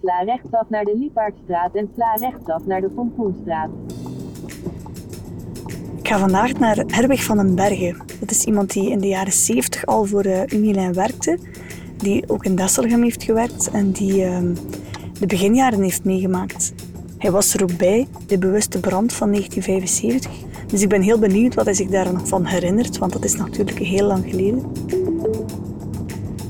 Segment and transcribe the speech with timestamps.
[0.00, 3.70] Sla rechtsaf naar de Liepaardstraat en sla rechtsaf naar de Pompoenstraat.
[5.98, 7.96] Ik ga vandaag naar Herwig van den Bergen.
[8.20, 11.38] Dat is iemand die in de jaren 70 al voor uh, Unilijn werkte,
[11.96, 14.38] die ook in Desselgem heeft gewerkt en die uh,
[15.20, 16.74] de beginjaren heeft meegemaakt.
[17.18, 20.30] Hij was er ook bij, de bewuste brand van 1975.
[20.66, 23.36] Dus ik ben heel benieuwd wat hij zich daar nog van herinnert, want dat is
[23.36, 24.72] natuurlijk heel lang geleden.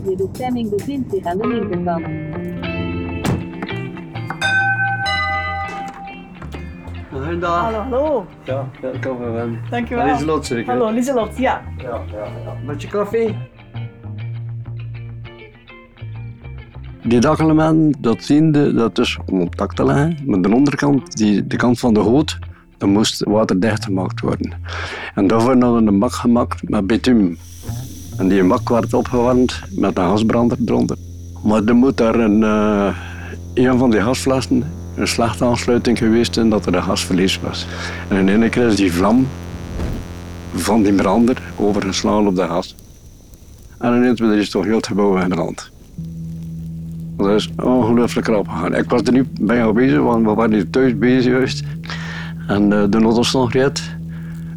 [0.09, 2.05] Je bestemming bevindt zich aan de linkerkant.
[7.17, 7.61] Goedendag.
[7.63, 8.27] Hallo, hallo.
[8.45, 9.59] Ja, welkom Wim.
[9.71, 10.07] Dankjewel.
[10.07, 10.73] Lieselot zeker?
[10.73, 11.39] Hallo, Lieselot.
[11.39, 11.63] Ja.
[11.79, 12.57] Ja, ja, ja.
[12.67, 13.37] Met je koffie?
[17.03, 20.19] Die dakelement, dat ziende, dat is om op dak te leggen.
[20.27, 22.39] Maar de onderkant, die, de kant van de hout,
[22.79, 24.53] dat moest waterdicht gemaakt worden.
[25.15, 27.39] En daarvoor hadden we een bak gemaakt met bitumen.
[28.19, 30.97] En die bak werd opgewarmd met een gasbrander eronder.
[31.45, 32.97] Maar er moet daar een, uh,
[33.55, 34.65] een van die gasflessen
[34.97, 37.67] een slechte aansluiting geweest en dat er een gasverlies was.
[38.09, 39.27] En in één keer is die vlam
[40.55, 42.75] van die brander overgeslagen op de gas.
[43.79, 45.71] En ineens is toch heel het gebouw gebrand.
[47.17, 48.75] Dat is ongelooflijk rap gegaan.
[48.75, 51.63] Ik was er niet bij aanwezig, want we waren thuis bezig juist.
[52.47, 53.53] En uh, de auto nog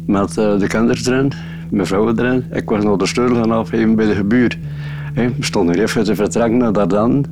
[0.06, 1.32] met uh, de kinderen erin,
[1.70, 2.44] mijn vrouw erin.
[2.52, 4.58] Ik was nog de sleutel gaan afgeven bij de gebuur.
[5.14, 7.24] We stonden even te vertrekken naar Dardan.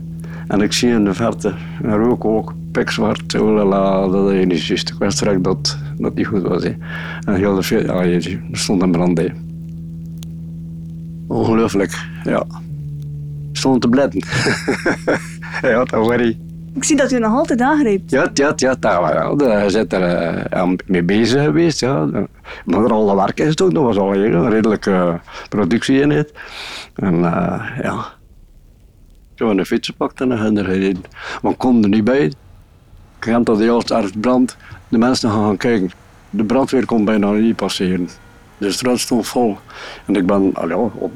[0.47, 4.47] En ik zie in de verte een rook ook, pikzwart, oh la la, dat is
[4.47, 4.89] niet juist.
[4.91, 6.63] Ik wist direct dat dat niet goed was.
[6.63, 6.75] Hè.
[7.25, 9.21] En heel de veel, ja, er stond een brand.
[11.27, 12.47] Ongelooflijk, ja.
[13.53, 14.23] Stond te bledden.
[15.73, 16.39] ja, dat worry.
[16.75, 18.11] Ik zie dat u nog altijd aangrijpt.
[18.11, 21.81] Ja, ja, ja, daar, ja, je zit er uh, mee bezig geweest.
[21.81, 22.07] Ja.
[22.65, 25.15] Maar er al werk is toch, dat was al een redelijke uh,
[25.49, 26.33] productieeenheid.
[26.95, 28.07] En uh, ja,
[29.35, 31.03] ik heb een fiets gepakt en dan er gereden.
[31.43, 32.33] Maar kon er niet bij.
[33.21, 34.57] Heb dat heel erg brand.
[34.89, 35.91] De mensen gaan gaan kijken.
[36.31, 38.09] De brandweer kon bijna niet passeren.
[38.59, 39.59] De straat stond vol.
[40.07, 41.13] En ik ben al ja, op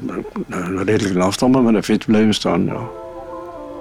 [0.49, 2.65] een redelijke afstand met een fiets blijven staan.
[2.65, 2.79] Ja.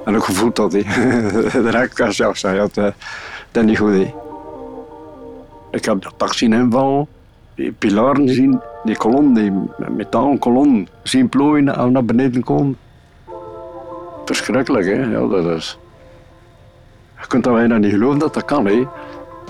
[0.05, 0.82] En ook gevoeld dat hij.
[1.62, 2.94] de rekkast zelf zei dat
[3.53, 4.06] uh, niet goed is.
[5.71, 7.06] Ik heb dat taxi invallen,
[7.55, 9.53] die pilaren zien, die kolom, die
[9.91, 12.77] metalen kolom, zien plooien en naar beneden komen.
[14.25, 15.03] Verschrikkelijk, hè?
[15.03, 15.78] Ja, dat is.
[17.22, 18.87] Je kunt dat bijna niet geloven dat dat kan, hè?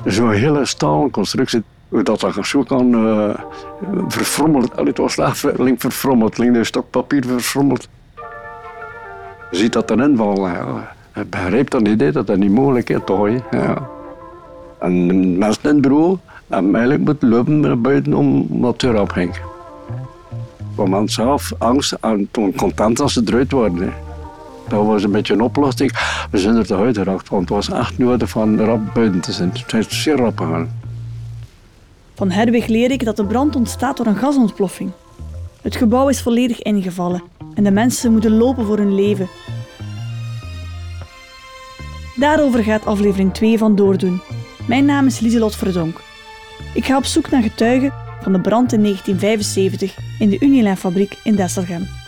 [0.05, 3.35] Zo'n hele stalen constructie, dat, dat zo kan uh,
[4.09, 4.69] verfrommelen.
[4.85, 7.89] Het was link verfrommeld, een stok papier verfrommeld.
[9.51, 10.53] Je ziet dat erin vallen.
[10.53, 10.95] Ja.
[11.15, 13.29] Je begrijpt dat niet, dat dat niet mogelijk is, toch?
[13.51, 13.89] Ja.
[14.81, 16.19] En mensen in het bureau
[16.49, 19.37] hebben eigenlijk lopen naar buiten om wat deur opging.
[20.75, 23.93] Voor mensen zelf angst en toen content als ze eruit worden.
[24.73, 25.93] Dat was een beetje een oplossing.
[26.31, 29.53] We zijn er toch uitgeraakt, want het was echt nodig van rap buiten te zijn.
[29.67, 30.81] Het is zeer rap gegaan.
[32.15, 34.91] Van Herwig leer ik dat de brand ontstaat door een gasontploffing.
[35.63, 37.23] Het gebouw is volledig ingevallen
[37.55, 39.29] en de mensen moeten lopen voor hun leven.
[42.17, 44.21] Daarover gaat aflevering 2 van Doordoen.
[44.67, 46.01] Mijn naam is Lieselot Verdonk.
[46.75, 51.37] Ik ga op zoek naar getuigen van de brand in 1975 in de Unilijn-fabriek in
[51.37, 52.02] Desselgem.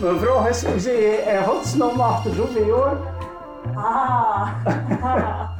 [0.00, 2.96] Mijn vraag is, hoe zie je in godsnaam achter zoveel jaar?
[3.74, 4.48] Ah.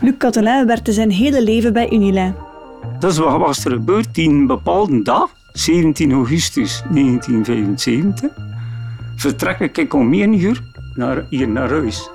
[0.00, 2.36] Luc Catelin werkte zijn hele leven bij Unilijn.
[2.98, 8.30] Dus wat was er gebeurd die een bepaalde dag, 17 augustus 1975,
[9.16, 10.62] vertrek ik om 1 uur
[10.94, 12.10] naar, hier naar huis.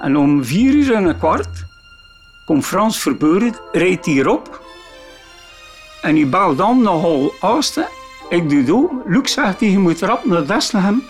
[0.00, 1.64] En om 4 uur en een kwart
[2.44, 4.60] komt Frans Verbeuren, rijdt hierop
[6.02, 7.86] en hij belt dan nogal Oosten.
[8.28, 11.02] Ik doe het Luc zegt, je moet rap naar Desselhem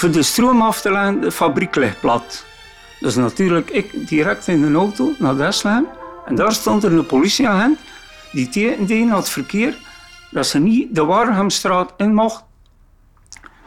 [0.00, 2.44] voor de stroom af te leggen, de fabriek ligt plat.
[3.00, 5.86] Dus natuurlijk, ik direct in de auto naar Desselhem.
[6.26, 7.78] En daar stond er een politieagent
[8.32, 9.78] die tegen had het verkeer
[10.30, 12.44] dat ze niet de Warhamstraat in mocht.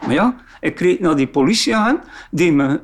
[0.00, 2.00] Maar ja, ik kreeg naar die politieagent
[2.30, 2.80] die me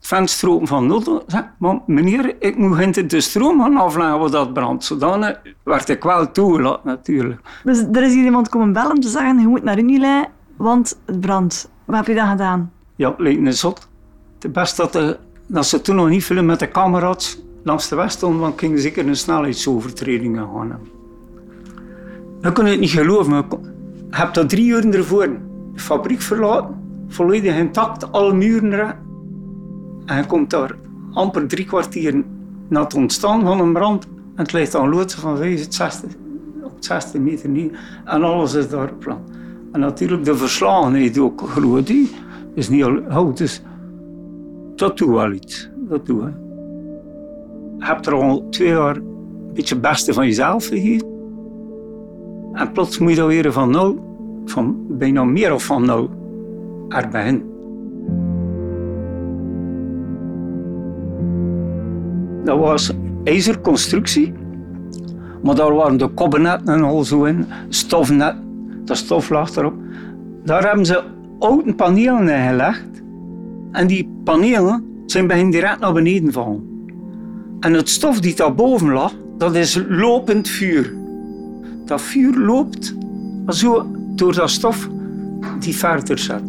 [0.00, 4.84] venster van zei, maar meneer, ik moet hinter de stroom gaan afleggen wat dat brandt.
[4.84, 7.40] Zodanig werd ik wel toegelaten natuurlijk.
[7.64, 10.98] Dus er is hier iemand komen bellen om te zeggen, je moet naar Unilijn, want
[11.06, 11.74] het brandt.
[11.86, 12.72] Wat heb je dan gedaan?
[12.96, 13.88] Ja, leek me zot.
[14.38, 15.16] Het beste dat, de,
[15.46, 18.78] dat ze toen nog niet filmen met de camera's langs de weg stonden, want gingen
[18.78, 22.54] zeker een snelheidsovertreding gaan hebben.
[22.54, 23.34] Kunt het niet geloven.
[23.34, 23.56] Je
[24.10, 25.28] hebt dat drie uur ervoor
[25.74, 28.98] de fabriek verlaten, volledig intact, alle muren.
[30.06, 30.74] En komt daar
[31.12, 32.24] amper drie kwartier
[32.68, 34.04] na het ontstaan van een brand.
[34.04, 36.10] En het ligt aan loodsen van 65,
[36.62, 37.76] op 60 meter niet.
[38.04, 39.20] En alles is daar plan.
[39.72, 41.86] En natuurlijk de verslagenheid ook groot.
[41.86, 42.10] Die
[42.54, 43.36] is niet al oud.
[43.36, 43.62] Dus
[44.74, 45.70] dat doet wel iets.
[45.88, 46.28] Dat doet hè.
[47.78, 51.14] Je hebt er al twee jaar een beetje het beste van jezelf gegeven.
[52.52, 54.04] En plots moet je dan weer van nul,
[54.44, 56.10] van bijna meer of van nul,
[56.88, 57.54] er beginnen.
[62.44, 62.92] Dat was
[63.24, 64.32] ijzerconstructie,
[65.42, 68.36] maar daar waren de kobbennetten en al zo in, stofnet,
[68.86, 69.74] dat stof lag erop.
[70.44, 71.02] Daar hebben ze
[71.38, 73.02] oude panelen in gelegd.
[73.72, 76.88] En die panelen zijn bij hen direct naar beneden vallen.
[77.60, 80.94] En het stof die daarboven lag, dat is lopend vuur.
[81.84, 82.94] Dat vuur loopt
[83.48, 84.88] zo door dat stof
[85.58, 86.42] die verder zet.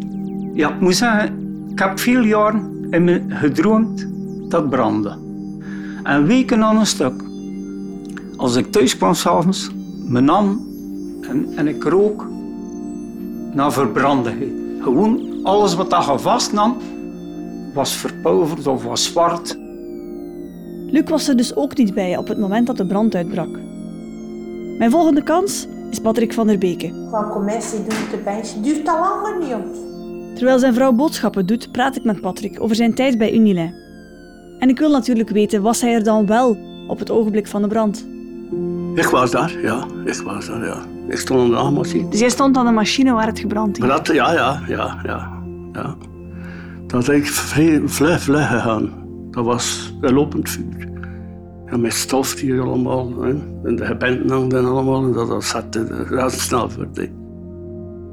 [0.54, 1.34] Ja, ik moet zeggen,
[1.70, 2.76] ik heb veel jaren
[3.30, 4.08] gedroomd
[4.50, 5.18] dat brandde.
[6.04, 7.24] En weken aan een stuk.
[8.36, 9.72] Als ik thuis kwam s'avonds,
[10.08, 10.67] me nam
[11.30, 12.28] en, en ik rook
[13.54, 14.52] naar verbrandigheid.
[14.80, 16.78] Gewoon alles wat dat vastnam,
[17.74, 19.58] was verpulverd of was zwart.
[20.90, 23.60] Luc was er dus ook niet bij op het moment dat de brand uitbrak.
[24.78, 27.06] Mijn volgende kans is Patrick van der Beke.
[27.08, 28.48] Qua commissie doet de bench.
[28.48, 29.78] Duurt al langer niet, jongens.
[30.36, 33.74] Terwijl zijn vrouw boodschappen doet, praat ik met Patrick over zijn tijd bij Unilin.
[34.60, 36.58] En ik wil natuurlijk weten, was hij er dan wel
[36.88, 38.08] op het ogenblik van de brand?
[38.96, 39.88] Ik was daar, ja.
[40.06, 40.97] Ik was daar, ja.
[41.08, 42.10] Ik stond aan de aanmachine.
[42.10, 45.42] Dus jij stond aan de machine waar het gebrand dat, ja, ja, ja, ja.
[45.74, 45.96] ja.
[46.88, 48.90] Dat is eigenlijk vrij vlug, vlug gegaan.
[49.32, 50.88] Dat was een lopend vuur.
[51.66, 53.30] En met stof die allemaal, hè.
[53.64, 56.88] en de gebenden hangden allemaal, en dat, dat zat eh, razendsnel voor.
[56.94, 57.10] hè.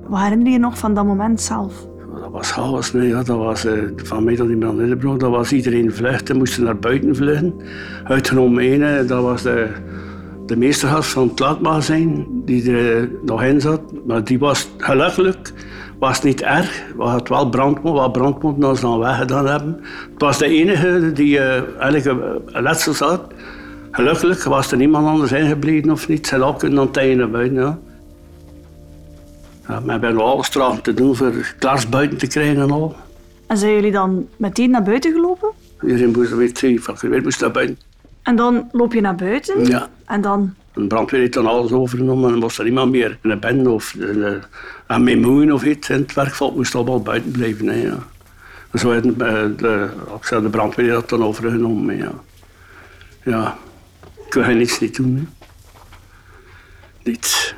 [0.09, 1.87] Wat herinner je nog van dat moment zelf?
[2.21, 3.23] Dat was chaos, nee, ja.
[3.23, 5.19] dat was eh, van mij tot die brand ingebroken.
[5.19, 7.55] Dat was iedereen vluchten, moesten naar buiten vluchten.
[8.05, 9.69] Uitgenomen ene, dat was de,
[10.47, 13.81] de meestergast van het laadmagazijn, die er eh, nog in zat.
[14.07, 15.53] Maar die was gelukkig
[15.99, 16.83] was niet erg.
[16.97, 19.81] We hadden wel brandmonden, wat brandmonden als ze dan weggedaan hebben.
[20.13, 23.33] Het was de enige die eh eigenlijk een- een letsel had.
[23.91, 26.27] Gelukkig was er niemand anders ingebleven of niet.
[26.27, 27.57] Ze hadden kunnen einde naar buiten.
[27.59, 27.79] Ja.
[29.69, 32.95] Ja, we hebben nog alles traag te doen voor klaars buiten te krijgen en al.
[33.47, 35.49] En zijn jullie dan meteen naar buiten gelopen?
[35.83, 37.79] Iedereen moest er weer twee van weer moest naar buiten.
[38.25, 39.67] En dan loop je naar buiten?
[39.67, 39.89] Ja.
[40.05, 40.55] En dan...
[40.73, 43.95] De brandweer heeft dan alles overgenomen en was er niemand meer in de band of
[43.99, 44.41] de,
[44.87, 45.89] aan mijn moeien of iets.
[45.89, 47.67] En het werkvolk moest allemaal buiten blijven.
[47.67, 47.99] Hè, ja.
[48.71, 49.55] En zo heeft de,
[50.41, 51.97] de, brandweer dat dan overgenomen.
[51.97, 52.13] Ja,
[53.25, 53.59] ja.
[54.25, 55.17] ik kon niets niet doen.
[55.17, 55.49] Hè.
[57.03, 57.55] Niets.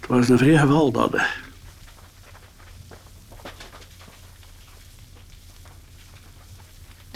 [0.00, 1.12] Het was een vrij geval dat.
[1.12, 1.47] hè.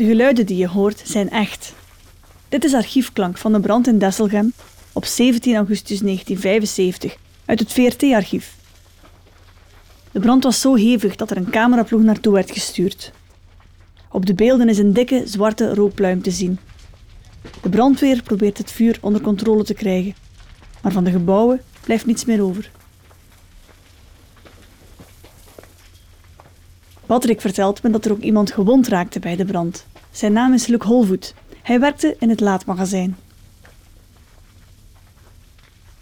[0.03, 1.75] De geluiden die je hoort zijn echt.
[2.49, 4.53] Dit is archiefklank van de brand in Desselgem
[4.93, 8.57] op 17 augustus 1975 uit het VRT-archief.
[10.13, 13.13] De brand was zo hevig dat er een cameraploeg naartoe werd gestuurd.
[14.11, 16.59] Op de beelden is een dikke zwarte rookpluim te zien.
[17.63, 20.15] De brandweer probeert het vuur onder controle te krijgen,
[20.81, 22.71] maar van de gebouwen blijft niets meer over.
[27.07, 29.87] Patrick vertelt me dat er ook iemand gewond raakte bij de brand.
[30.13, 31.35] Zijn naam is Luc Holvoet.
[31.63, 33.17] Hij werkte in het laadmagazijn.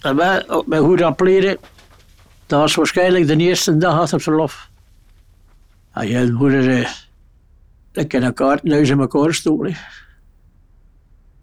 [0.00, 1.58] En wij, op mijn goed rappeleren,
[2.46, 4.68] dat was waarschijnlijk de eerste dag achter verlof.
[5.92, 6.86] En je moeder zei,
[7.92, 9.76] ik een kaartneus in elkaar stoelen.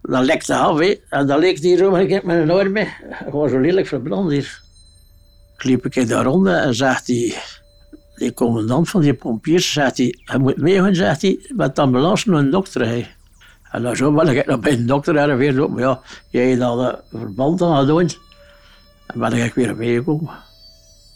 [0.02, 2.94] Dat lekte af, en dat leek hier om, ik heb met een arm mee.
[3.26, 4.62] Ik was zo lelijk verbrand hier.
[5.56, 7.36] Liep ik daar rond en zegt die,
[8.18, 12.30] die commandant van die pompiers, zegt hij, hij moet meegaan, zegt hij, met de ambulance
[12.30, 12.86] naar een dokter.
[12.88, 13.06] Hè.
[13.70, 15.78] En dan zo ben ik nog bij een dokter en weer lopen.
[15.80, 18.10] Ja, jij dat uh, verband aan doen.
[19.06, 20.30] En ben ik weer meegekomen.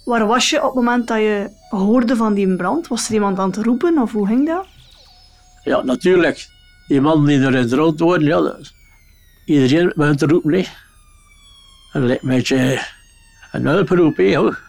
[0.04, 2.88] Waar was je op het moment dat je hoorde van die brand?
[2.88, 4.66] Was er iemand aan het roepen of hoe ging dat?
[5.64, 6.47] Ja, natuurlijk.
[6.88, 8.73] Die man die er in rood worden, ja, dat-
[9.44, 10.50] iedereen begint te roepen.
[10.50, 10.68] Nee.
[11.92, 12.80] En dat lijkt een beetje
[13.52, 14.61] een hulproep, hè, hoor.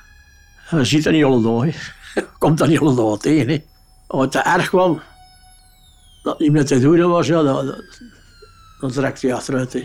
[0.69, 1.69] En je ziet dat niet alle dagen.
[1.71, 1.77] hè.
[2.39, 3.49] Komt dat niet dagen tegen.
[3.49, 3.63] Hè.
[4.07, 5.01] Als het te erg kwam,
[6.23, 7.83] dat niet meer te doen was, ja, dat, dat,
[8.79, 9.73] dan trekt hij achteruit.
[9.73, 9.83] Hè.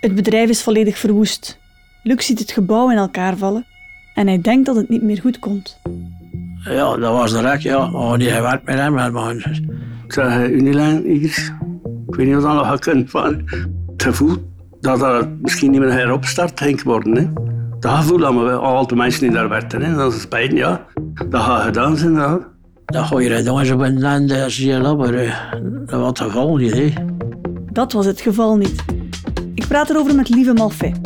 [0.00, 1.58] Het bedrijf is volledig verwoest.
[2.02, 3.66] Luc ziet het gebouw in elkaar vallen
[4.14, 5.78] en hij denkt dat het niet meer goed komt.
[6.64, 7.92] Ja, dat was direct, ja.
[7.92, 9.34] Oh, die werkt met hem, maar.
[10.04, 11.52] Ik zeg, eh, Unilijn hier,
[12.08, 13.42] ik weet niet of dat nog kunnen van
[13.86, 17.16] het gevoel dat dat misschien niet meer heropstart ging worden.
[17.16, 17.32] Hè.
[17.78, 19.94] Dat gevoel dat we al de mensen die daar werkten, hè.
[19.94, 20.86] dat is spijt, ja.
[21.28, 22.38] Dat gaat gedaan zijn, ja.
[22.84, 25.14] Dan ga je dan op een land als je labber.
[25.24, 25.52] eh,
[25.86, 26.92] Dat was het geval niet, hè.
[27.72, 28.84] Dat was het geval niet.
[29.54, 30.96] Ik praat erover met Lieve Malfait,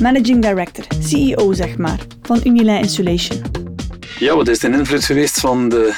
[0.00, 3.42] managing director, CEO zeg maar, van Unilin Insulation.
[4.18, 5.94] Ja, wat is de invloed geweest van de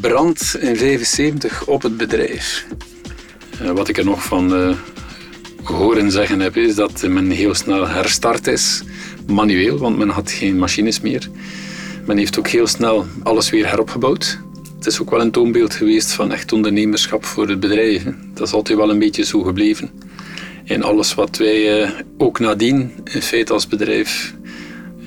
[0.00, 2.66] brand in 75 op het bedrijf.
[3.60, 4.70] Eh, wat ik er nog van eh,
[5.62, 8.82] horen zeggen heb, is dat men heel snel herstart is,
[9.26, 11.28] manueel, want men had geen machines meer.
[12.06, 14.38] Men heeft ook heel snel alles weer heropgebouwd.
[14.76, 18.04] Het is ook wel een toonbeeld geweest van echt ondernemerschap voor het bedrijf.
[18.34, 19.90] Dat is altijd wel een beetje zo gebleven.
[20.64, 24.34] En alles wat wij eh, ook nadien in feite als bedrijf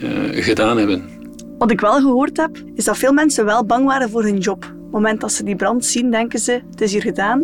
[0.01, 1.10] eh, gedaan hebben.
[1.58, 4.63] Wat ik wel gehoord heb, is dat veel mensen wel bang waren voor hun job.
[4.63, 7.44] Op het moment dat ze die brand zien, denken ze, het is hier gedaan.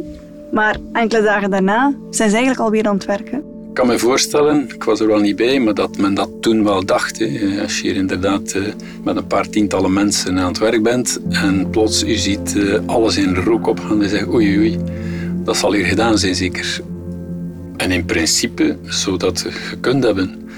[0.51, 3.54] Maar enkele dagen daarna zijn ze eigenlijk alweer aan het werken.
[3.75, 6.63] Ik kan me voorstellen, ik was er wel niet bij, maar dat men dat toen
[6.63, 7.19] wel dacht.
[7.19, 7.61] Hè.
[7.61, 8.61] Als je hier inderdaad eh,
[9.03, 13.17] met een paar tientallen mensen aan het werk bent en plots je ziet eh, alles
[13.17, 14.79] in rook opgaan en zegt oei oei,
[15.43, 16.81] dat zal hier gedaan zijn zeker.
[17.77, 20.49] En in principe zou dat gekund hebben.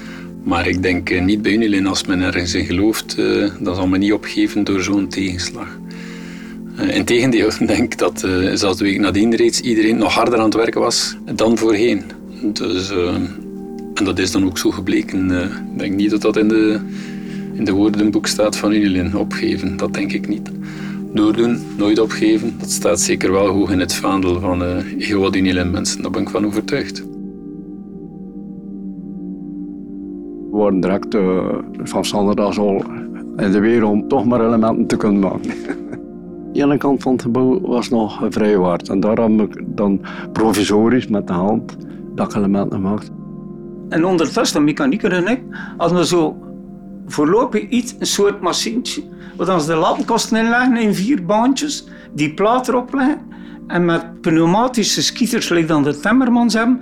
[0.44, 3.86] Maar ik denk eh, niet bij Unilin, als men ergens in gelooft, eh, dan zal
[3.86, 5.78] men niet opgeven door zo'n tegenslag.
[6.90, 8.20] Integendeel, ik denk dat
[8.54, 12.17] zelfs de week nadien reeds iedereen nog harder aan het werken was dan voorheen.
[12.42, 13.14] Dus, uh,
[13.94, 15.30] en dat is dan ook zo gebleken.
[15.30, 16.80] Ik denk niet dat dat in de,
[17.52, 19.76] in de woordenboek staat van Unilin, opgeven.
[19.76, 20.50] Dat denk ik niet.
[21.12, 24.62] Doordoen, nooit opgeven, dat staat zeker wel hoog in het vaandel van
[24.98, 26.02] heel wat Unilin-mensen.
[26.02, 27.04] Daar ben ik van overtuigd.
[30.50, 31.48] We waren direct uh,
[31.82, 32.84] van Sanderdas al
[33.36, 35.50] in de weer om toch maar elementen te kunnen maken.
[36.52, 40.00] De ene kant van het gebouw was nog vrijwaard en daar heb ik dan
[40.32, 41.76] provisorisch met de hand
[42.18, 43.10] dakelementen gemaakt.
[43.88, 45.42] En ondertussen, de mechanieker en ik,
[45.76, 46.36] hadden we zo
[47.06, 49.02] voorlopig iets, een soort machientje,
[49.36, 53.20] waar als de lattenkosten inleggen in vier baantjes, die plaat erop leggen
[53.66, 56.80] en met pneumatische schieters, like dan de timmermans hebben,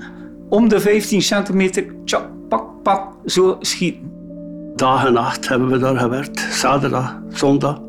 [0.49, 4.15] om de 15 centimeter, tjak, pak, pak, zo schieten.
[4.77, 6.41] Dag en nacht hebben we daar gewerkt.
[6.41, 7.81] Zaterdag, zondag.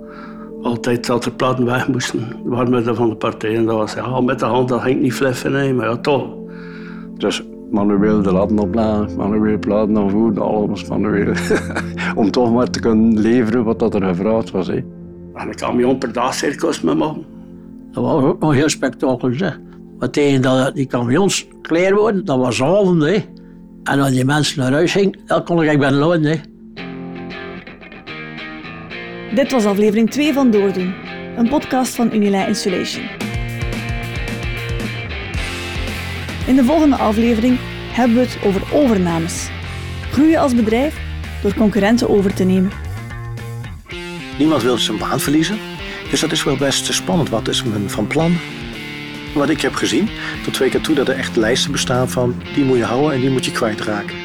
[0.62, 2.28] Altijd dat de platen weg moesten.
[2.44, 3.56] We waren met de van de partij.
[3.56, 5.52] En dat was ja, met de hand, dat ging niet fliffen.
[5.52, 6.28] Nee, maar ja, toch.
[7.18, 11.34] Dus manueel de latten opleggen, manueel platen afvoeren, alles manueel.
[12.16, 14.68] Om toch maar te kunnen leveren wat dat er gevraagd was.
[14.68, 14.76] Hè.
[15.34, 17.14] En een camion per dag cirkels met me.
[17.92, 19.34] Dat was ook nog heel spektakel.
[19.34, 19.60] Zeg.
[20.00, 23.04] Maar tegen dat die camions klaar worden, dat was avond.
[23.04, 23.18] Hè.
[23.84, 26.24] En als die mensen naar huis gingen, dan kon ik bij loon.
[26.24, 26.36] Hè.
[29.36, 30.94] Dit was aflevering 2 van Doordoen,
[31.38, 33.27] een podcast van Unilin Insulation.
[36.48, 37.58] In de volgende aflevering
[37.92, 39.50] hebben we het over overnames.
[40.12, 41.00] Groeien als bedrijf
[41.42, 42.72] door concurrenten over te nemen.
[44.38, 45.58] Niemand wil zijn baan verliezen,
[46.10, 47.30] dus dat is wel best spannend.
[47.30, 48.38] Wat is men van plan?
[49.34, 50.10] Wat ik heb gezien,
[50.44, 53.22] tot twee keer toe, dat er echt lijsten bestaan van die moet je houden en
[53.22, 54.16] die moet je kwijtraken.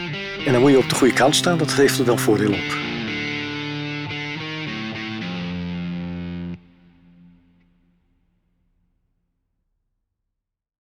[0.47, 2.82] En dan moet je op de goede kant staan, dat heeft er wel voordeel op.